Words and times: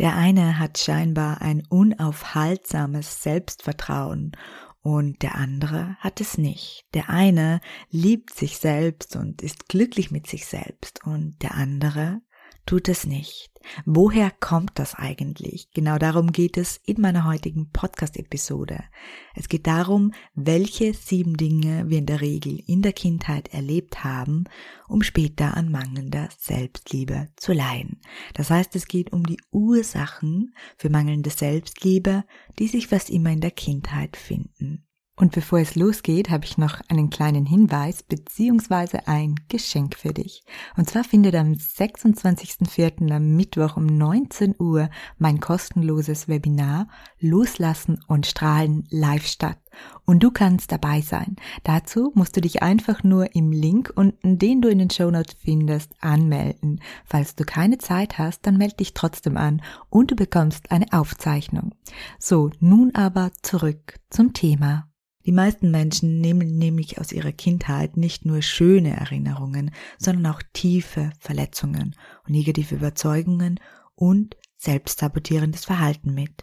Der 0.00 0.16
eine 0.16 0.58
hat 0.58 0.78
scheinbar 0.78 1.42
ein 1.42 1.62
unaufhaltsames 1.68 3.22
Selbstvertrauen 3.22 4.32
und 4.80 5.20
der 5.20 5.34
andere 5.34 5.94
hat 5.98 6.22
es 6.22 6.38
nicht. 6.38 6.86
Der 6.94 7.10
eine 7.10 7.60
liebt 7.90 8.34
sich 8.34 8.56
selbst 8.56 9.14
und 9.14 9.42
ist 9.42 9.68
glücklich 9.68 10.10
mit 10.10 10.26
sich 10.26 10.46
selbst 10.46 11.04
und 11.04 11.42
der 11.42 11.54
andere 11.54 12.22
tut 12.66 12.88
es 12.88 13.06
nicht. 13.06 13.50
Woher 13.84 14.30
kommt 14.30 14.78
das 14.78 14.94
eigentlich? 14.94 15.70
Genau 15.72 15.98
darum 15.98 16.32
geht 16.32 16.56
es 16.56 16.78
in 16.84 17.00
meiner 17.00 17.24
heutigen 17.24 17.70
Podcast-Episode. 17.70 18.82
Es 19.34 19.48
geht 19.48 19.66
darum, 19.66 20.12
welche 20.34 20.94
sieben 20.94 21.36
Dinge 21.36 21.88
wir 21.88 21.98
in 21.98 22.06
der 22.06 22.20
Regel 22.20 22.58
in 22.66 22.82
der 22.82 22.92
Kindheit 22.92 23.52
erlebt 23.52 24.02
haben, 24.02 24.44
um 24.88 25.02
später 25.02 25.56
an 25.56 25.70
mangelnder 25.70 26.28
Selbstliebe 26.38 27.28
zu 27.36 27.52
leiden. 27.52 28.00
Das 28.34 28.50
heißt, 28.50 28.74
es 28.76 28.86
geht 28.86 29.12
um 29.12 29.24
die 29.24 29.40
Ursachen 29.50 30.54
für 30.76 30.90
mangelnde 30.90 31.30
Selbstliebe, 31.30 32.24
die 32.58 32.68
sich 32.68 32.88
fast 32.88 33.10
immer 33.10 33.30
in 33.30 33.40
der 33.40 33.52
Kindheit 33.52 34.16
finden. 34.16 34.86
Und 35.20 35.32
bevor 35.32 35.58
es 35.58 35.74
losgeht, 35.74 36.30
habe 36.30 36.46
ich 36.46 36.56
noch 36.56 36.80
einen 36.88 37.10
kleinen 37.10 37.44
Hinweis 37.44 38.02
beziehungsweise 38.02 39.06
ein 39.06 39.34
Geschenk 39.48 39.94
für 39.94 40.14
dich. 40.14 40.42
Und 40.78 40.88
zwar 40.88 41.04
findet 41.04 41.34
am 41.34 41.52
26.04. 41.52 43.12
am 43.14 43.36
Mittwoch 43.36 43.76
um 43.76 43.84
19 43.84 44.54
Uhr 44.58 44.88
mein 45.18 45.38
kostenloses 45.38 46.26
Webinar 46.26 46.88
Loslassen 47.18 48.00
und 48.06 48.26
Strahlen 48.26 48.84
live 48.88 49.26
statt. 49.26 49.58
Und 50.06 50.22
du 50.22 50.30
kannst 50.30 50.72
dabei 50.72 51.02
sein. 51.02 51.36
Dazu 51.64 52.12
musst 52.14 52.34
du 52.38 52.40
dich 52.40 52.62
einfach 52.62 53.04
nur 53.04 53.36
im 53.36 53.52
Link 53.52 53.92
unten, 53.94 54.38
den 54.38 54.62
du 54.62 54.70
in 54.70 54.78
den 54.78 54.88
Shownotes 54.88 55.36
findest, 55.38 55.92
anmelden. 56.00 56.80
Falls 57.04 57.34
du 57.34 57.44
keine 57.44 57.76
Zeit 57.76 58.16
hast, 58.16 58.46
dann 58.46 58.56
melde 58.56 58.76
dich 58.76 58.94
trotzdem 58.94 59.36
an 59.36 59.60
und 59.90 60.12
du 60.12 60.16
bekommst 60.16 60.72
eine 60.72 60.90
Aufzeichnung. 60.92 61.74
So, 62.18 62.50
nun 62.58 62.94
aber 62.94 63.32
zurück 63.42 64.00
zum 64.08 64.32
Thema. 64.32 64.89
Die 65.30 65.36
meisten 65.36 65.70
Menschen 65.70 66.20
nehmen 66.20 66.58
nämlich 66.58 66.98
aus 66.98 67.12
ihrer 67.12 67.30
Kindheit 67.30 67.96
nicht 67.96 68.24
nur 68.24 68.42
schöne 68.42 68.96
Erinnerungen, 68.96 69.70
sondern 69.96 70.26
auch 70.26 70.42
tiefe 70.52 71.12
Verletzungen 71.20 71.94
und 72.26 72.32
negative 72.32 72.74
Überzeugungen 72.74 73.60
und 73.94 74.36
selbstsabotierendes 74.56 75.64
Verhalten 75.64 76.14
mit. 76.14 76.42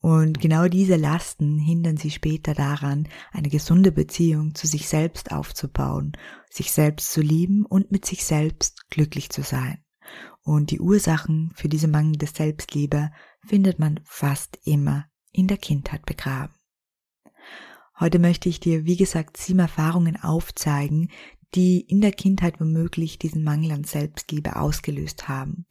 Und 0.00 0.42
genau 0.42 0.68
diese 0.68 0.96
Lasten 0.96 1.58
hindern 1.58 1.96
sie 1.96 2.10
später 2.10 2.52
daran, 2.52 3.08
eine 3.32 3.48
gesunde 3.48 3.92
Beziehung 3.92 4.54
zu 4.54 4.66
sich 4.66 4.88
selbst 4.88 5.32
aufzubauen, 5.32 6.12
sich 6.50 6.70
selbst 6.70 7.10
zu 7.10 7.22
lieben 7.22 7.64
und 7.64 7.92
mit 7.92 8.04
sich 8.04 8.26
selbst 8.26 8.90
glücklich 8.90 9.30
zu 9.30 9.40
sein. 9.40 9.82
Und 10.42 10.70
die 10.70 10.80
Ursachen 10.80 11.50
für 11.54 11.70
diese 11.70 11.88
mangelnde 11.88 12.26
Selbstliebe 12.26 13.10
findet 13.46 13.78
man 13.78 14.00
fast 14.04 14.58
immer 14.64 15.06
in 15.32 15.46
der 15.46 15.56
Kindheit 15.56 16.04
begraben. 16.04 16.57
Heute 18.00 18.18
möchte 18.18 18.48
ich 18.48 18.60
dir, 18.60 18.84
wie 18.84 18.96
gesagt, 18.96 19.36
sieben 19.36 19.58
Erfahrungen 19.58 20.22
aufzeigen, 20.22 21.10
die 21.54 21.80
in 21.80 22.00
der 22.00 22.12
Kindheit 22.12 22.60
womöglich 22.60 23.18
diesen 23.18 23.42
Mangel 23.42 23.72
an 23.72 23.84
Selbstliebe 23.84 24.56
ausgelöst 24.56 25.28
haben. 25.28 25.66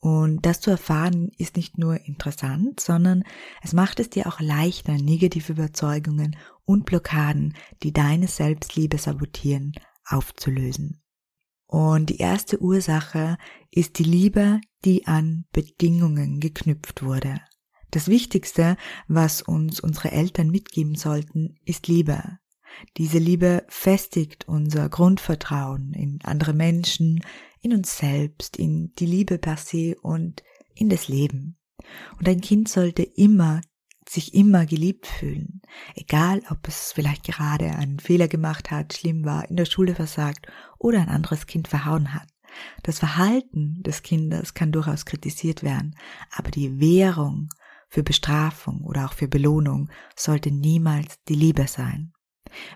Und 0.00 0.46
das 0.46 0.60
zu 0.60 0.70
erfahren 0.70 1.30
ist 1.36 1.56
nicht 1.56 1.76
nur 1.76 2.00
interessant, 2.06 2.80
sondern 2.80 3.22
es 3.62 3.74
macht 3.74 4.00
es 4.00 4.08
dir 4.08 4.26
auch 4.26 4.40
leichter, 4.40 4.94
negative 4.94 5.52
Überzeugungen 5.52 6.36
und 6.64 6.86
Blockaden, 6.86 7.54
die 7.82 7.92
deine 7.92 8.26
Selbstliebe 8.26 8.96
sabotieren, 8.96 9.72
aufzulösen. 10.06 11.02
Und 11.66 12.10
die 12.10 12.16
erste 12.16 12.60
Ursache 12.60 13.36
ist 13.70 13.98
die 13.98 14.04
Liebe, 14.04 14.60
die 14.84 15.06
an 15.06 15.44
Bedingungen 15.52 16.40
geknüpft 16.40 17.04
wurde. 17.04 17.40
Das 17.90 18.08
Wichtigste, 18.08 18.76
was 19.08 19.42
uns 19.42 19.80
unsere 19.80 20.12
Eltern 20.12 20.50
mitgeben 20.50 20.94
sollten, 20.94 21.56
ist 21.64 21.88
Liebe. 21.88 22.38
Diese 22.96 23.18
Liebe 23.18 23.64
festigt 23.68 24.46
unser 24.46 24.88
Grundvertrauen 24.88 25.92
in 25.92 26.20
andere 26.22 26.52
Menschen, 26.52 27.20
in 27.60 27.72
uns 27.72 27.98
selbst, 27.98 28.56
in 28.56 28.94
die 28.94 29.06
Liebe 29.06 29.38
per 29.38 29.56
se 29.56 29.96
und 30.00 30.42
in 30.74 30.88
das 30.88 31.08
Leben. 31.08 31.58
Und 32.18 32.28
ein 32.28 32.40
Kind 32.40 32.68
sollte 32.68 33.02
immer 33.02 33.60
sich 34.08 34.34
immer 34.34 34.66
geliebt 34.66 35.06
fühlen, 35.06 35.60
egal 35.94 36.42
ob 36.50 36.66
es 36.66 36.92
vielleicht 36.92 37.24
gerade 37.24 37.66
einen 37.66 38.00
Fehler 38.00 38.26
gemacht 38.26 38.72
hat, 38.72 38.92
schlimm 38.92 39.24
war, 39.24 39.48
in 39.48 39.56
der 39.56 39.66
Schule 39.66 39.94
versagt 39.94 40.46
oder 40.78 41.00
ein 41.00 41.08
anderes 41.08 41.46
Kind 41.46 41.68
verhauen 41.68 42.12
hat. 42.12 42.26
Das 42.82 42.98
Verhalten 42.98 43.82
des 43.84 44.02
Kindes 44.02 44.54
kann 44.54 44.72
durchaus 44.72 45.04
kritisiert 45.06 45.62
werden, 45.62 45.96
aber 46.32 46.50
die 46.50 46.80
Währung 46.80 47.50
für 47.90 48.02
Bestrafung 48.02 48.82
oder 48.84 49.06
auch 49.06 49.12
für 49.12 49.28
Belohnung 49.28 49.90
sollte 50.16 50.50
niemals 50.50 51.22
die 51.28 51.34
Liebe 51.34 51.66
sein. 51.66 52.12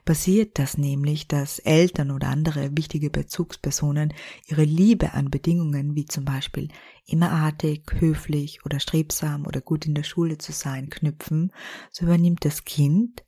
Passiert 0.05 0.59
das 0.59 0.77
nämlich, 0.77 1.27
dass 1.27 1.59
Eltern 1.59 2.11
oder 2.11 2.29
andere 2.29 2.77
wichtige 2.77 3.11
Bezugspersonen 3.11 4.13
ihre 4.47 4.65
Liebe 4.65 5.15
an 5.15 5.31
Bedingungen 5.31 5.95
wie 5.95 6.05
zum 6.05 6.25
Beispiel 6.25 6.69
immer 7.07 7.31
artig, 7.31 7.93
höflich 7.99 8.65
oder 8.65 8.79
strebsam 8.79 9.47
oder 9.47 9.61
gut 9.61 9.87
in 9.87 9.95
der 9.95 10.05
Schule 10.05 10.39
zu 10.39 10.53
sein 10.53 10.91
knüpfen, 10.91 11.53
so 11.91 12.05
übernimmt 12.05 12.45
das 12.45 12.65
Kind 12.65 13.25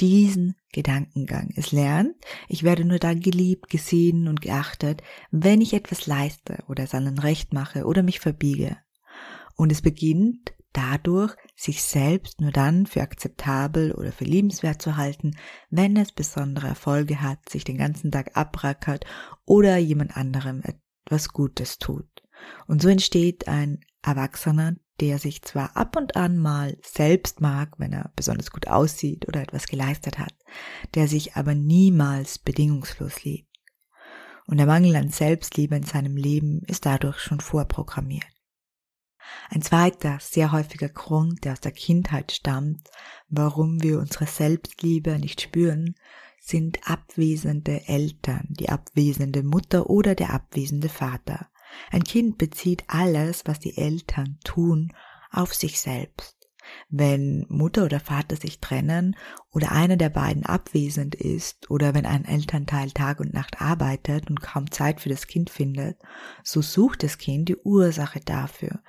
diesen 0.00 0.54
Gedankengang. 0.72 1.52
Es 1.56 1.72
lernt, 1.72 2.14
ich 2.48 2.62
werde 2.62 2.84
nur 2.84 2.98
dann 2.98 3.20
geliebt, 3.20 3.68
gesehen 3.68 4.28
und 4.28 4.40
geachtet, 4.40 5.02
wenn 5.32 5.60
ich 5.60 5.72
etwas 5.72 6.06
leiste 6.06 6.62
oder 6.68 6.84
es 6.84 6.94
allen 6.94 7.18
recht 7.18 7.52
mache 7.52 7.84
oder 7.84 8.04
mich 8.04 8.20
verbiege. 8.20 8.76
Und 9.56 9.72
es 9.72 9.82
beginnt 9.82 10.52
dadurch, 10.72 11.34
sich 11.56 11.82
selbst 11.82 12.40
nur 12.40 12.52
dann 12.52 12.86
für 12.86 13.02
akzeptabel 13.02 13.92
oder 13.92 14.12
für 14.12 14.24
liebenswert 14.24 14.80
zu 14.80 14.96
halten, 14.96 15.36
wenn 15.70 15.96
es 15.96 16.12
besondere 16.12 16.68
Erfolge 16.68 17.20
hat, 17.20 17.48
sich 17.48 17.64
den 17.64 17.78
ganzen 17.78 18.10
Tag 18.10 18.36
abrackert 18.36 19.04
oder 19.44 19.76
jemand 19.76 20.16
anderem 20.16 20.62
etwas 21.04 21.30
Gutes 21.30 21.78
tut. 21.78 22.08
Und 22.66 22.82
so 22.82 22.88
entsteht 22.88 23.48
ein 23.48 23.80
Erwachsener, 24.02 24.76
der 25.00 25.18
sich 25.18 25.42
zwar 25.42 25.76
ab 25.76 25.96
und 25.96 26.16
an 26.16 26.38
mal 26.38 26.76
selbst 26.82 27.40
mag, 27.40 27.78
wenn 27.78 27.92
er 27.92 28.12
besonders 28.16 28.50
gut 28.50 28.66
aussieht 28.68 29.28
oder 29.28 29.42
etwas 29.42 29.66
geleistet 29.66 30.18
hat, 30.18 30.34
der 30.94 31.08
sich 31.08 31.36
aber 31.36 31.54
niemals 31.54 32.38
bedingungslos 32.38 33.24
liebt. 33.24 33.48
Und 34.46 34.56
der 34.56 34.66
Mangel 34.66 34.96
an 34.96 35.10
Selbstliebe 35.10 35.76
in 35.76 35.82
seinem 35.82 36.16
Leben 36.16 36.62
ist 36.66 36.86
dadurch 36.86 37.18
schon 37.20 37.40
vorprogrammiert. 37.40 38.37
Ein 39.50 39.62
zweiter, 39.62 40.18
sehr 40.20 40.52
häufiger 40.52 40.88
Grund, 40.88 41.44
der 41.44 41.52
aus 41.52 41.60
der 41.60 41.72
Kindheit 41.72 42.32
stammt, 42.32 42.88
warum 43.28 43.82
wir 43.82 43.98
unsere 43.98 44.26
Selbstliebe 44.26 45.18
nicht 45.18 45.40
spüren, 45.40 45.94
sind 46.40 46.88
abwesende 46.88 47.88
Eltern, 47.88 48.46
die 48.50 48.68
abwesende 48.68 49.42
Mutter 49.42 49.90
oder 49.90 50.14
der 50.14 50.32
abwesende 50.32 50.88
Vater. 50.88 51.48
Ein 51.90 52.04
Kind 52.04 52.38
bezieht 52.38 52.84
alles, 52.86 53.42
was 53.44 53.58
die 53.60 53.76
Eltern 53.76 54.38
tun, 54.44 54.92
auf 55.30 55.54
sich 55.54 55.80
selbst. 55.80 56.36
Wenn 56.90 57.46
Mutter 57.48 57.84
oder 57.84 58.00
Vater 58.00 58.36
sich 58.36 58.60
trennen 58.60 59.16
oder 59.50 59.72
einer 59.72 59.96
der 59.96 60.10
beiden 60.10 60.44
abwesend 60.44 61.14
ist 61.14 61.70
oder 61.70 61.94
wenn 61.94 62.04
ein 62.04 62.26
Elternteil 62.26 62.90
Tag 62.90 63.20
und 63.20 63.32
Nacht 63.32 63.60
arbeitet 63.60 64.28
und 64.28 64.42
kaum 64.42 64.70
Zeit 64.70 65.00
für 65.00 65.08
das 65.08 65.26
Kind 65.26 65.48
findet, 65.48 65.98
so 66.42 66.60
sucht 66.60 67.02
das 67.02 67.16
Kind 67.16 67.48
die 67.48 67.56
Ursache 67.56 68.20
dafür 68.20 68.80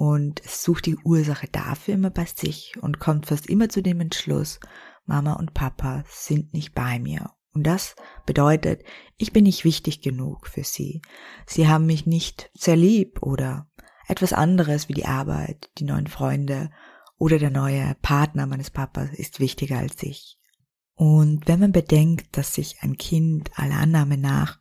und 0.00 0.40
sucht 0.48 0.86
die 0.86 0.96
Ursache 0.96 1.46
dafür 1.52 1.92
immer 1.92 2.08
bei 2.08 2.24
sich 2.24 2.72
und 2.80 3.00
kommt 3.00 3.26
fast 3.26 3.46
immer 3.50 3.68
zu 3.68 3.82
dem 3.82 4.00
Entschluss, 4.00 4.58
Mama 5.04 5.34
und 5.34 5.52
Papa 5.52 6.04
sind 6.08 6.54
nicht 6.54 6.74
bei 6.74 6.98
mir. 6.98 7.32
Und 7.52 7.64
das 7.64 7.96
bedeutet, 8.24 8.82
ich 9.18 9.34
bin 9.34 9.44
nicht 9.44 9.66
wichtig 9.66 10.00
genug 10.00 10.46
für 10.46 10.64
sie. 10.64 11.02
Sie 11.44 11.68
haben 11.68 11.84
mich 11.84 12.06
nicht 12.06 12.50
sehr 12.54 12.76
lieb 12.76 13.20
oder 13.20 13.68
etwas 14.08 14.32
anderes 14.32 14.88
wie 14.88 14.94
die 14.94 15.04
Arbeit, 15.04 15.68
die 15.76 15.84
neuen 15.84 16.06
Freunde 16.06 16.70
oder 17.18 17.38
der 17.38 17.50
neue 17.50 17.94
Partner 18.00 18.46
meines 18.46 18.70
Papas 18.70 19.10
ist 19.12 19.38
wichtiger 19.38 19.76
als 19.76 20.02
ich. 20.02 20.38
Und 20.94 21.46
wenn 21.46 21.60
man 21.60 21.72
bedenkt, 21.72 22.38
dass 22.38 22.54
sich 22.54 22.78
ein 22.80 22.96
Kind 22.96 23.50
aller 23.54 23.76
Annahme 23.76 24.16
nach 24.16 24.60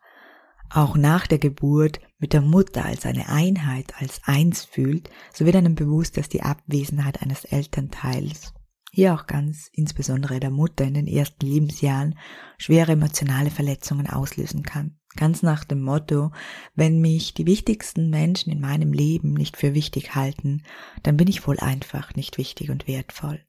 auch 0.70 0.98
nach 0.98 1.28
der 1.28 1.40
Geburt 1.40 2.02
mit 2.20 2.34
der 2.34 2.42
Mutter 2.42 2.86
als 2.86 3.06
eine 3.06 3.30
Einheit, 3.30 3.94
als 3.98 4.22
eins 4.26 4.66
fühlt, 4.66 5.10
so 5.34 5.46
wird 5.46 5.56
einem 5.56 5.76
bewusst, 5.76 6.18
dass 6.18 6.30
die 6.30 6.44
Abwesenheit 6.44 7.22
eines 7.22 7.46
Elternteils, 7.46 8.54
hier 8.92 9.14
auch 9.14 9.28
ganz 9.28 9.70
insbesondere 9.74 10.40
der 10.40 10.50
Mutter 10.50 10.84
in 10.84 10.96
den 10.96 11.08
ersten 11.08 11.46
Lebensjahren, 11.46 12.18
schwere 12.58 12.94
emotionale 12.94 13.52
Verletzungen 13.52 14.08
auslösen 14.08 14.64
kann. 14.64 14.98
Ganz 15.16 15.42
nach 15.42 15.64
dem 15.64 15.82
Motto, 15.82 16.32
wenn 16.76 17.00
mich 17.00 17.34
die 17.34 17.46
wichtigsten 17.46 18.10
Menschen 18.10 18.52
in 18.52 18.60
meinem 18.60 18.94
Leben 18.94 19.34
nicht 19.34 19.58
für 19.58 19.74
wichtig 19.74 20.16
halten, 20.16 20.64
dann 21.04 21.18
bin 21.18 21.28
ich 21.28 21.48
wohl 21.48 21.60
einfach 21.60 22.16
nicht 22.16 22.38
wichtig 22.38 22.70
und 22.70 22.88
wertvoll. 22.88 23.44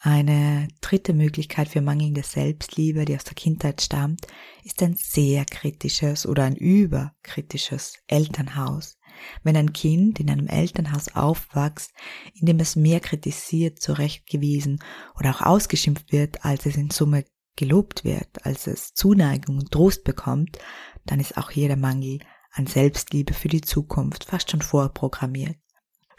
Eine 0.00 0.68
dritte 0.80 1.12
Möglichkeit 1.12 1.68
für 1.68 1.80
mangelnde 1.80 2.22
Selbstliebe, 2.22 3.04
die 3.04 3.16
aus 3.16 3.24
der 3.24 3.34
Kindheit 3.34 3.82
stammt, 3.82 4.28
ist 4.62 4.80
ein 4.80 4.94
sehr 4.94 5.44
kritisches 5.44 6.24
oder 6.24 6.44
ein 6.44 6.54
überkritisches 6.54 7.94
Elternhaus. 8.06 8.96
Wenn 9.42 9.56
ein 9.56 9.72
Kind 9.72 10.20
in 10.20 10.30
einem 10.30 10.46
Elternhaus 10.46 11.08
aufwächst, 11.16 11.92
in 12.34 12.46
dem 12.46 12.60
es 12.60 12.76
mehr 12.76 13.00
kritisiert, 13.00 13.80
zurechtgewiesen 13.80 14.78
oder 15.18 15.30
auch 15.30 15.42
ausgeschimpft 15.42 16.12
wird, 16.12 16.44
als 16.44 16.66
es 16.66 16.76
in 16.76 16.90
Summe 16.90 17.24
gelobt 17.56 18.04
wird, 18.04 18.46
als 18.46 18.68
es 18.68 18.94
Zuneigung 18.94 19.58
und 19.58 19.72
Trost 19.72 20.04
bekommt, 20.04 20.58
dann 21.06 21.18
ist 21.18 21.36
auch 21.36 21.50
hier 21.50 21.66
der 21.66 21.76
Mangel 21.76 22.20
an 22.52 22.68
Selbstliebe 22.68 23.34
für 23.34 23.48
die 23.48 23.62
Zukunft 23.62 24.24
fast 24.24 24.52
schon 24.52 24.62
vorprogrammiert. 24.62 25.56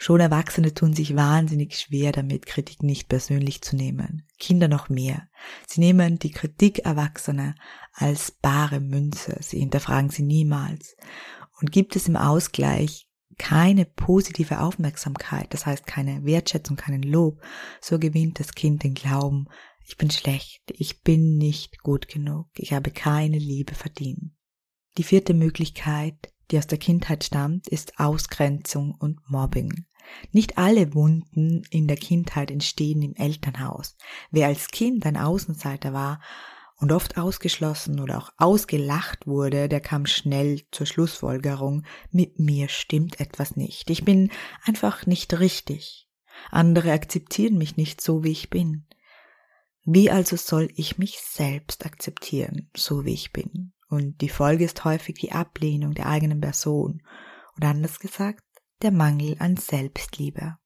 Schon 0.02 0.20
Erwachsene 0.20 0.72
tun 0.72 0.94
sich 0.94 1.14
wahnsinnig 1.14 1.78
schwer 1.78 2.10
damit, 2.10 2.46
Kritik 2.46 2.82
nicht 2.82 3.10
persönlich 3.10 3.60
zu 3.60 3.76
nehmen. 3.76 4.26
Kinder 4.38 4.66
noch 4.66 4.88
mehr. 4.88 5.28
Sie 5.66 5.80
nehmen 5.80 6.18
die 6.18 6.30
Kritik 6.30 6.86
Erwachsener 6.86 7.54
als 7.92 8.30
bare 8.30 8.80
Münze. 8.80 9.36
Sie 9.42 9.58
hinterfragen 9.58 10.08
sie 10.08 10.22
niemals. 10.22 10.96
Und 11.60 11.70
gibt 11.70 11.96
es 11.96 12.08
im 12.08 12.16
Ausgleich 12.16 13.08
keine 13.36 13.84
positive 13.84 14.60
Aufmerksamkeit, 14.60 15.52
das 15.52 15.66
heißt 15.66 15.86
keine 15.86 16.24
Wertschätzung, 16.24 16.78
keinen 16.78 17.02
Lob, 17.02 17.42
so 17.82 17.98
gewinnt 17.98 18.40
das 18.40 18.54
Kind 18.54 18.82
den 18.84 18.94
Glauben, 18.94 19.48
ich 19.86 19.98
bin 19.98 20.10
schlecht, 20.10 20.62
ich 20.72 21.02
bin 21.02 21.36
nicht 21.36 21.82
gut 21.82 22.08
genug, 22.08 22.46
ich 22.56 22.72
habe 22.72 22.90
keine 22.90 23.36
Liebe 23.36 23.74
verdient. 23.74 24.32
Die 24.96 25.02
vierte 25.02 25.34
Möglichkeit, 25.34 26.32
die 26.50 26.58
aus 26.58 26.66
der 26.66 26.78
Kindheit 26.78 27.22
stammt, 27.22 27.68
ist 27.68 28.00
Ausgrenzung 28.00 28.94
und 28.98 29.18
Mobbing. 29.28 29.84
Nicht 30.32 30.58
alle 30.58 30.94
Wunden 30.94 31.62
in 31.70 31.86
der 31.86 31.96
Kindheit 31.96 32.50
entstehen 32.50 33.02
im 33.02 33.14
Elternhaus. 33.14 33.96
Wer 34.30 34.48
als 34.48 34.68
Kind 34.68 35.06
ein 35.06 35.16
Außenseiter 35.16 35.92
war 35.92 36.20
und 36.76 36.92
oft 36.92 37.18
ausgeschlossen 37.18 38.00
oder 38.00 38.18
auch 38.18 38.32
ausgelacht 38.38 39.26
wurde, 39.26 39.68
der 39.68 39.80
kam 39.80 40.06
schnell 40.06 40.62
zur 40.70 40.86
Schlussfolgerung, 40.86 41.84
mit 42.10 42.38
mir 42.38 42.68
stimmt 42.68 43.20
etwas 43.20 43.56
nicht. 43.56 43.90
Ich 43.90 44.04
bin 44.04 44.30
einfach 44.64 45.06
nicht 45.06 45.38
richtig. 45.38 46.08
Andere 46.50 46.92
akzeptieren 46.92 47.58
mich 47.58 47.76
nicht 47.76 48.00
so, 48.00 48.24
wie 48.24 48.32
ich 48.32 48.48
bin. 48.48 48.86
Wie 49.84 50.10
also 50.10 50.36
soll 50.36 50.68
ich 50.74 50.98
mich 50.98 51.18
selbst 51.20 51.84
akzeptieren, 51.84 52.70
so 52.76 53.04
wie 53.04 53.14
ich 53.14 53.32
bin? 53.32 53.72
Und 53.88 54.20
die 54.20 54.28
Folge 54.28 54.64
ist 54.64 54.84
häufig 54.84 55.16
die 55.16 55.32
Ablehnung 55.32 55.94
der 55.94 56.06
eigenen 56.06 56.40
Person. 56.40 57.02
Oder 57.56 57.68
anders 57.68 57.98
gesagt, 57.98 58.44
der 58.82 58.90
Mangel 58.90 59.36
an 59.38 59.56
Selbstliebe. 59.56 60.56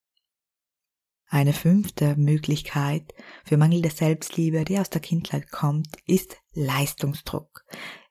Eine 1.26 1.52
fünfte 1.52 2.16
Möglichkeit 2.16 3.12
für 3.44 3.56
mangelnde 3.56 3.90
Selbstliebe, 3.90 4.64
die 4.64 4.78
aus 4.78 4.90
der 4.90 5.00
Kindheit 5.00 5.50
kommt, 5.50 5.88
ist 6.06 6.36
Leistungsdruck. 6.52 7.64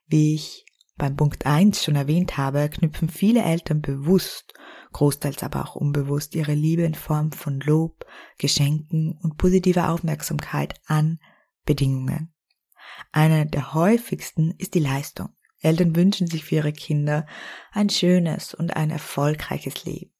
Wie 0.07 0.35
ich 0.35 0.65
beim 0.97 1.15
Punkt 1.15 1.45
1 1.45 1.83
schon 1.83 1.95
erwähnt 1.95 2.37
habe, 2.37 2.69
knüpfen 2.69 3.09
viele 3.09 3.43
Eltern 3.43 3.81
bewusst, 3.81 4.53
großteils 4.91 5.41
aber 5.41 5.63
auch 5.63 5.75
unbewusst, 5.75 6.35
ihre 6.35 6.53
Liebe 6.53 6.83
in 6.83 6.95
Form 6.95 7.31
von 7.31 7.59
Lob, 7.61 8.05
Geschenken 8.37 9.17
und 9.21 9.37
positiver 9.37 9.89
Aufmerksamkeit 9.89 10.79
an 10.85 11.19
Bedingungen. 11.65 12.33
Eine 13.11 13.45
der 13.45 13.73
häufigsten 13.73 14.51
ist 14.57 14.73
die 14.73 14.79
Leistung. 14.79 15.29
Eltern 15.63 15.95
wünschen 15.95 16.27
sich 16.27 16.45
für 16.45 16.55
ihre 16.55 16.73
Kinder 16.73 17.25
ein 17.71 17.89
schönes 17.89 18.53
und 18.53 18.75
ein 18.75 18.89
erfolgreiches 18.89 19.85
Leben. 19.85 20.11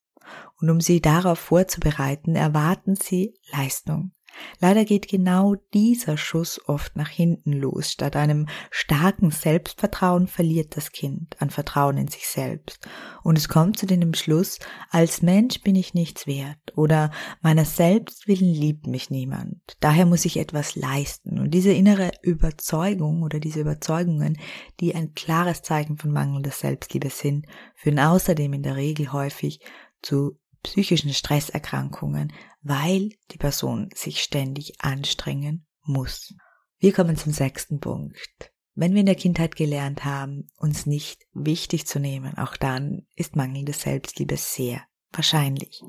Und 0.60 0.70
um 0.70 0.82
sie 0.82 1.02
darauf 1.02 1.40
vorzubereiten, 1.40 2.36
erwarten 2.36 2.96
sie 2.96 3.36
Leistung. 3.52 4.12
Leider 4.60 4.86
geht 4.86 5.08
genau 5.08 5.56
dieser 5.74 6.18
Schuss 6.18 6.62
oft 6.68 6.96
nach 6.96 7.10
hinten 7.10 7.54
los. 7.54 7.92
Statt 7.92 8.16
einem 8.16 8.48
starken 8.72 9.32
Selbstvertrauen 9.32 10.28
verliert 10.28 10.78
das 10.78 10.92
Kind 10.92 11.36
an 11.40 11.50
Vertrauen 11.50 11.98
in 11.98 12.08
sich 12.08 12.28
selbst. 12.28 12.88
Und 13.24 13.38
es 13.38 13.48
kommt 13.48 13.78
zu 13.78 13.86
dem 13.86 14.14
Schluss, 14.14 14.60
als 14.90 15.22
Mensch 15.22 15.62
bin 15.62 15.76
ich 15.76 15.94
nichts 15.94 16.28
wert 16.28 16.60
oder 16.76 17.12
meiner 17.42 17.66
selbst 17.66 18.28
willen 18.28 18.54
liebt 18.54 18.88
mich 18.88 19.10
niemand. 19.10 19.60
Daher 19.80 20.06
muss 20.06 20.26
ich 20.26 20.38
etwas 20.38 20.76
leisten. 20.76 21.40
Und 21.40 21.52
diese 21.52 21.72
innere 21.72 22.12
Überzeugung 22.22 23.24
oder 23.24 23.40
diese 23.40 23.62
Überzeugungen, 23.62 24.38
die 24.80 24.96
ein 24.96 25.14
klares 25.14 25.62
Zeichen 25.62 25.98
von 25.98 26.12
mangelnder 26.12 26.52
Selbstliebe 26.52 27.10
sind, 27.10 27.46
führen 27.76 28.00
außerdem 28.00 28.54
in 28.54 28.64
der 28.64 28.76
Regel 28.76 29.12
häufig 29.12 29.60
zu 30.02 30.38
psychischen 30.64 31.14
Stresserkrankungen, 31.14 32.32
weil 32.64 33.12
die 33.32 33.38
Person 33.38 33.90
sich 33.94 34.24
ständig 34.24 34.82
anstrengen 34.82 35.66
muss. 35.84 36.34
Wir 36.80 36.94
kommen 36.94 37.18
zum 37.18 37.32
sechsten 37.32 37.80
Punkt. 37.80 38.52
Wenn 38.76 38.94
wir 38.94 39.02
in 39.02 39.06
der 39.06 39.16
Kindheit 39.16 39.56
gelernt 39.56 40.04
haben, 40.04 40.48
uns 40.58 40.86
nicht 40.86 41.28
wichtig 41.34 41.86
zu 41.86 42.00
nehmen, 42.00 42.38
auch 42.38 42.58
dann 42.58 43.06
ist 43.16 43.36
mangelnde 43.36 43.74
Selbstliebe 43.74 44.36
sehr 44.38 44.82
wahrscheinlich. 45.12 45.82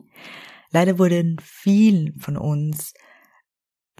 Leider 0.71 0.99
wurden 0.99 1.39
vielen 1.43 2.19
von 2.21 2.37
uns 2.37 2.93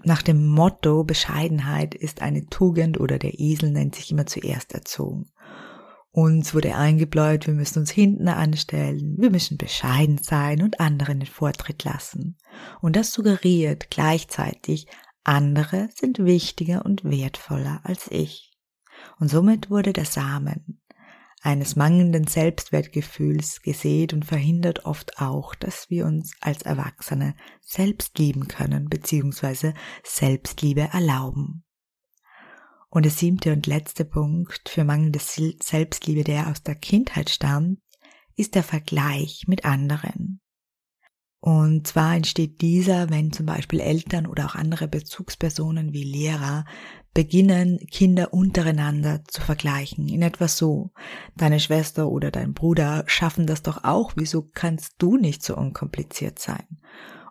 nach 0.03 0.21
dem 0.21 0.45
Motto 0.47 1.03
Bescheidenheit 1.03 1.95
ist 1.95 2.21
eine 2.21 2.45
Tugend 2.45 2.99
oder 2.99 3.17
der 3.17 3.39
Esel 3.39 3.71
nennt 3.71 3.95
sich 3.95 4.11
immer 4.11 4.27
zuerst 4.27 4.73
erzogen. 4.73 5.31
Uns 6.15 6.53
wurde 6.53 6.77
eingebläut, 6.77 7.45
wir 7.45 7.53
müssen 7.53 7.79
uns 7.79 7.91
hinten 7.91 8.29
anstellen, 8.29 9.17
wir 9.17 9.29
müssen 9.29 9.57
bescheiden 9.57 10.17
sein 10.17 10.61
und 10.61 10.79
anderen 10.79 11.19
den 11.19 11.27
Vortritt 11.27 11.83
lassen. 11.83 12.37
Und 12.79 12.95
das 12.95 13.11
suggeriert 13.11 13.89
gleichzeitig, 13.89 14.87
andere 15.25 15.89
sind 15.93 16.19
wichtiger 16.19 16.85
und 16.85 17.03
wertvoller 17.03 17.81
als 17.83 18.09
ich. 18.11 18.53
Und 19.19 19.27
somit 19.27 19.69
wurde 19.69 19.91
der 19.91 20.05
Samen 20.05 20.81
eines 21.41 21.75
mangelnden 21.75 22.27
Selbstwertgefühls 22.27 23.61
gesät 23.61 24.13
und 24.13 24.23
verhindert 24.23 24.85
oft 24.85 25.19
auch, 25.19 25.53
dass 25.53 25.89
wir 25.89 26.05
uns 26.05 26.31
als 26.39 26.61
Erwachsene 26.61 27.35
selbst 27.59 28.17
lieben 28.19 28.47
können 28.47 28.87
bzw. 28.87 29.73
Selbstliebe 30.05 30.87
erlauben. 30.93 31.64
Und 32.89 33.03
der 33.03 33.11
siebte 33.11 33.51
und 33.53 33.67
letzte 33.67 34.05
Punkt 34.05 34.69
für 34.69 34.83
mangelnde 34.83 35.19
Selbstliebe, 35.19 36.23
der 36.23 36.47
aus 36.49 36.63
der 36.63 36.75
Kindheit 36.75 37.29
stammt, 37.29 37.79
ist 38.35 38.55
der 38.55 38.63
Vergleich 38.63 39.45
mit 39.47 39.65
anderen. 39.65 40.41
Und 41.45 41.85
zwar 41.85 42.15
entsteht 42.15 42.61
dieser, 42.61 43.11
wenn 43.11 43.31
zum 43.31 43.45
Beispiel 43.45 43.79
Eltern 43.79 44.25
oder 44.25 44.47
auch 44.47 44.55
andere 44.55 44.87
Bezugspersonen 44.87 45.93
wie 45.93 46.03
Lehrer 46.03 46.65
beginnen, 47.13 47.77
Kinder 47.91 48.33
untereinander 48.33 49.23
zu 49.27 49.41
vergleichen. 49.41 50.09
In 50.09 50.23
etwa 50.23 50.47
so, 50.47 50.91
deine 51.35 51.59
Schwester 51.59 52.09
oder 52.09 52.31
dein 52.31 52.53
Bruder 52.53 53.03
schaffen 53.05 53.45
das 53.45 53.61
doch 53.61 53.83
auch, 53.83 54.13
wieso 54.15 54.41
kannst 54.41 54.95
du 54.97 55.17
nicht 55.17 55.43
so 55.43 55.55
unkompliziert 55.55 56.39
sein? 56.39 56.65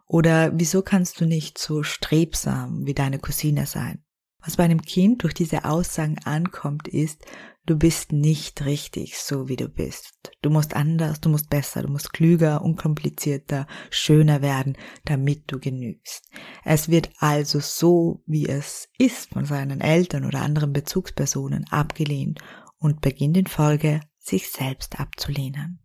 Oder 0.06 0.52
wieso 0.54 0.82
kannst 0.82 1.20
du 1.20 1.26
nicht 1.26 1.58
so 1.58 1.82
strebsam 1.82 2.86
wie 2.86 2.94
deine 2.94 3.18
Cousine 3.18 3.66
sein? 3.66 4.04
Was 4.44 4.56
bei 4.56 4.64
einem 4.64 4.82
Kind 4.82 5.22
durch 5.22 5.32
diese 5.32 5.64
Aussagen 5.64 6.18
ankommt, 6.24 6.86
ist, 6.86 7.24
du 7.64 7.78
bist 7.78 8.12
nicht 8.12 8.64
richtig 8.66 9.18
so, 9.18 9.48
wie 9.48 9.56
du 9.56 9.68
bist. 9.68 10.32
Du 10.42 10.50
musst 10.50 10.76
anders, 10.76 11.20
du 11.20 11.30
musst 11.30 11.48
besser, 11.48 11.82
du 11.82 11.88
musst 11.88 12.12
klüger, 12.12 12.62
unkomplizierter, 12.62 13.66
schöner 13.88 14.42
werden, 14.42 14.76
damit 15.06 15.44
du 15.50 15.58
genügst. 15.58 16.30
Es 16.62 16.90
wird 16.90 17.10
also 17.18 17.58
so, 17.60 18.22
wie 18.26 18.46
es 18.46 18.90
ist, 18.98 19.30
von 19.30 19.46
seinen 19.46 19.80
Eltern 19.80 20.26
oder 20.26 20.42
anderen 20.42 20.74
Bezugspersonen 20.74 21.64
abgelehnt 21.70 22.40
und 22.78 23.00
beginnt 23.00 23.38
in 23.38 23.46
Folge, 23.46 24.00
sich 24.18 24.50
selbst 24.50 25.00
abzulehnen. 25.00 25.83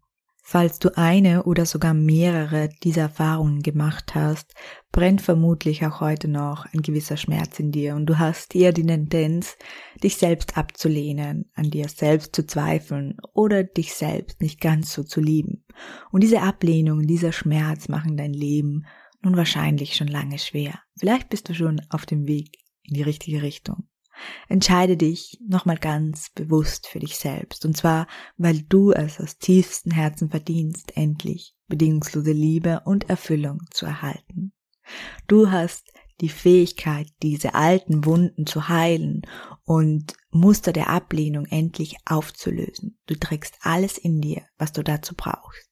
Falls 0.52 0.80
du 0.80 0.98
eine 0.98 1.44
oder 1.44 1.68
sogar 1.68 1.94
mehrere 1.94 2.70
dieser 2.82 3.02
Erfahrungen 3.02 3.62
gemacht 3.62 4.16
hast, 4.16 4.56
brennt 4.92 5.22
vermutlich 5.22 5.86
auch 5.86 6.02
heute 6.02 6.28
noch 6.28 6.66
ein 6.74 6.82
gewisser 6.82 7.18
Schmerz 7.18 7.60
in 7.60 7.72
dir 7.72 7.94
und 7.94 8.08
du 8.08 8.18
hast 8.18 8.56
eher 8.56 8.74
die 8.74 8.84
Tendenz, 8.84 9.58
dich 10.04 10.18
selbst 10.18 10.58
abzulehnen, 10.58 11.52
an 11.54 11.70
dir 11.70 11.88
selbst 11.88 12.36
zu 12.36 12.48
zweifeln 12.48 13.18
oder 13.36 13.64
dich 13.64 13.94
selbst 13.94 14.42
nicht 14.42 14.60
ganz 14.60 14.92
so 14.92 15.04
zu 15.04 15.22
lieben. 15.22 15.68
Und 16.12 16.24
diese 16.24 16.42
Ablehnung, 16.42 17.06
dieser 17.06 17.32
Schmerz 17.32 17.88
machen 17.88 18.18
dein 18.18 18.34
Leben 18.34 18.88
nun 19.22 19.38
wahrscheinlich 19.38 19.96
schon 19.96 20.08
lange 20.08 20.40
schwer. 20.40 20.80
Vielleicht 20.98 21.30
bist 21.30 21.48
du 21.48 21.54
schon 21.54 21.80
auf 21.92 22.08
dem 22.08 22.26
Weg 22.26 22.58
in 22.82 22.96
die 22.96 23.04
richtige 23.04 23.44
Richtung. 23.44 23.89
Entscheide 24.48 24.98
dich 24.98 25.40
nochmal 25.48 25.78
ganz 25.78 26.30
bewusst 26.30 26.88
für 26.88 27.00
dich 27.00 27.18
selbst. 27.18 27.66
Und 27.66 27.78
zwar, 27.78 28.08
weil 28.38 28.62
du 28.62 28.92
es 28.92 29.20
aus 29.20 29.38
tiefstem 29.38 29.92
Herzen 29.92 30.30
verdienst, 30.30 30.96
endlich 30.96 31.56
bedingungslose 31.68 32.32
Liebe 32.32 32.82
und 32.86 33.10
Erfüllung 33.10 33.60
zu 33.72 33.86
erhalten. 33.86 34.54
Du 35.28 35.52
hast 35.52 35.92
die 36.22 36.30
Fähigkeit, 36.30 37.08
diese 37.22 37.54
alten 37.54 38.06
Wunden 38.06 38.46
zu 38.46 38.68
heilen 38.68 39.22
und 39.64 40.16
Muster 40.32 40.74
der 40.74 40.90
Ablehnung 40.90 41.46
endlich 41.46 41.96
aufzulösen. 42.06 42.98
Du 43.08 43.16
trägst 43.16 43.56
alles 43.62 43.98
in 43.98 44.20
dir, 44.20 44.44
was 44.58 44.74
du 44.74 44.84
dazu 44.84 45.16
brauchst. 45.16 45.70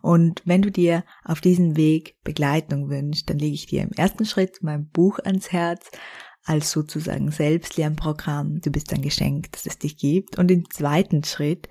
Und 0.00 0.42
wenn 0.44 0.62
du 0.62 0.70
dir 0.70 1.04
auf 1.24 1.40
diesem 1.40 1.76
Weg 1.76 2.16
Begleitung 2.24 2.88
wünschst, 2.88 3.28
dann 3.28 3.38
lege 3.38 3.54
ich 3.54 3.66
dir 3.66 3.82
im 3.82 3.92
ersten 3.92 4.24
Schritt 4.24 4.58
mein 4.62 4.88
Buch 4.88 5.18
ans 5.18 5.52
Herz 5.52 5.90
als 6.44 6.70
sozusagen 6.70 7.30
Selbstlernprogramm. 7.30 8.60
Du 8.60 8.70
bist 8.70 8.92
ein 8.92 9.02
Geschenk, 9.02 9.52
dass 9.52 9.66
es 9.66 9.78
dich 9.78 9.96
gibt. 9.96 10.38
Und 10.38 10.50
im 10.50 10.68
zweiten 10.70 11.22
Schritt 11.24 11.68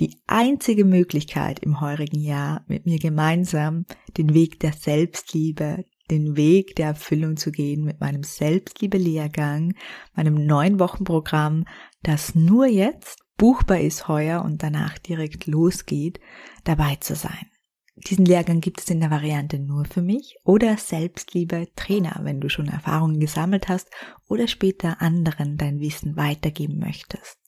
die 0.00 0.16
einzige 0.26 0.84
Möglichkeit 0.84 1.58
im 1.60 1.80
heurigen 1.80 2.20
Jahr 2.20 2.64
mit 2.68 2.86
mir 2.86 2.98
gemeinsam 2.98 3.84
den 4.16 4.34
Weg 4.34 4.60
der 4.60 4.72
Selbstliebe, 4.72 5.84
den 6.10 6.36
Weg 6.36 6.76
der 6.76 6.88
Erfüllung 6.88 7.36
zu 7.36 7.50
gehen 7.50 7.84
mit 7.84 8.00
meinem 8.00 8.22
Selbstliebe-Lehrgang, 8.22 9.74
meinem 10.14 10.46
neun 10.46 10.78
Wochen 10.78 11.04
Programm, 11.04 11.64
das 12.02 12.34
nur 12.34 12.66
jetzt 12.66 13.20
buchbar 13.36 13.80
ist 13.80 14.08
heuer 14.08 14.42
und 14.44 14.62
danach 14.62 14.98
direkt 14.98 15.46
losgeht, 15.46 16.20
dabei 16.64 16.96
zu 16.96 17.16
sein. 17.16 17.51
Diesen 17.94 18.24
Lehrgang 18.24 18.60
gibt 18.60 18.80
es 18.80 18.88
in 18.88 19.00
der 19.00 19.10
Variante 19.10 19.58
nur 19.58 19.84
für 19.84 20.00
mich 20.00 20.36
oder 20.44 20.76
Selbstliebe 20.78 21.68
Trainer, 21.76 22.20
wenn 22.22 22.40
du 22.40 22.48
schon 22.48 22.68
Erfahrungen 22.68 23.20
gesammelt 23.20 23.68
hast 23.68 23.90
oder 24.28 24.48
später 24.48 25.02
anderen 25.02 25.58
dein 25.58 25.78
Wissen 25.80 26.16
weitergeben 26.16 26.78
möchtest. 26.78 27.38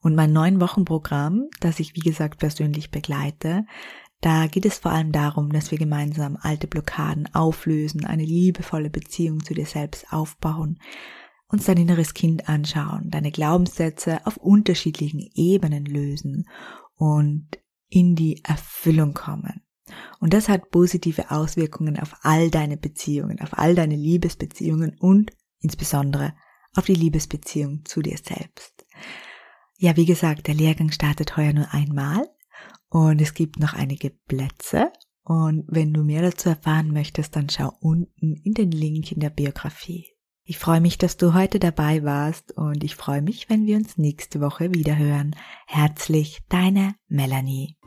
Und 0.00 0.14
mein 0.14 0.32
neun 0.32 0.60
Wochen 0.60 0.84
Programm, 0.84 1.48
das 1.60 1.80
ich 1.80 1.94
wie 1.94 2.00
gesagt 2.00 2.38
persönlich 2.38 2.90
begleite, 2.90 3.64
da 4.20 4.48
geht 4.48 4.66
es 4.66 4.78
vor 4.78 4.92
allem 4.92 5.12
darum, 5.12 5.50
dass 5.50 5.70
wir 5.70 5.78
gemeinsam 5.78 6.36
alte 6.40 6.66
Blockaden 6.66 7.34
auflösen, 7.34 8.04
eine 8.04 8.24
liebevolle 8.24 8.90
Beziehung 8.90 9.42
zu 9.42 9.54
dir 9.54 9.66
selbst 9.66 10.12
aufbauen, 10.12 10.78
uns 11.48 11.64
dein 11.64 11.78
inneres 11.78 12.12
Kind 12.12 12.48
anschauen, 12.48 13.10
deine 13.10 13.30
Glaubenssätze 13.30 14.26
auf 14.26 14.36
unterschiedlichen 14.36 15.30
Ebenen 15.34 15.86
lösen 15.86 16.48
und 16.96 17.48
in 17.88 18.14
die 18.14 18.44
Erfüllung 18.44 19.14
kommen. 19.14 19.62
Und 20.20 20.34
das 20.34 20.48
hat 20.48 20.70
positive 20.70 21.30
Auswirkungen 21.30 21.98
auf 21.98 22.14
all 22.22 22.50
deine 22.50 22.76
Beziehungen, 22.76 23.40
auf 23.40 23.58
all 23.58 23.74
deine 23.74 23.96
Liebesbeziehungen 23.96 24.96
und 24.98 25.32
insbesondere 25.60 26.34
auf 26.74 26.86
die 26.86 26.94
Liebesbeziehung 26.94 27.84
zu 27.84 28.02
dir 28.02 28.16
selbst. 28.16 28.86
Ja, 29.76 29.96
wie 29.96 30.06
gesagt, 30.06 30.46
der 30.46 30.54
Lehrgang 30.54 30.90
startet 30.90 31.36
heuer 31.36 31.52
nur 31.52 31.72
einmal 31.72 32.28
und 32.88 33.20
es 33.20 33.34
gibt 33.34 33.58
noch 33.58 33.72
einige 33.72 34.10
Plätze. 34.10 34.92
Und 35.22 35.64
wenn 35.68 35.92
du 35.92 36.02
mehr 36.02 36.22
dazu 36.22 36.48
erfahren 36.48 36.92
möchtest, 36.92 37.36
dann 37.36 37.48
schau 37.48 37.72
unten 37.80 38.34
in 38.36 38.54
den 38.54 38.72
Link 38.72 39.12
in 39.12 39.20
der 39.20 39.30
Biografie. 39.30 40.06
Ich 40.44 40.58
freue 40.58 40.80
mich, 40.80 40.98
dass 40.98 41.16
du 41.16 41.32
heute 41.32 41.60
dabei 41.60 42.02
warst 42.02 42.52
und 42.52 42.82
ich 42.82 42.96
freue 42.96 43.22
mich, 43.22 43.48
wenn 43.48 43.66
wir 43.66 43.76
uns 43.76 43.96
nächste 43.96 44.40
Woche 44.40 44.74
wieder 44.74 44.98
hören. 44.98 45.36
Herzlich, 45.66 46.40
deine 46.48 46.96
Melanie. 47.06 47.79